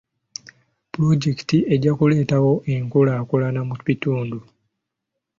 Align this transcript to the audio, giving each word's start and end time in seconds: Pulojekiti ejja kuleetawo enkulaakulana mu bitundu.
Pulojekiti 0.91 1.57
ejja 1.73 1.91
kuleetawo 1.99 2.51
enkulaakulana 2.75 3.61
mu 3.67 3.75
bitundu. 3.85 4.39